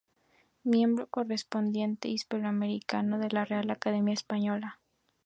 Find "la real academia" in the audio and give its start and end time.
3.29-4.15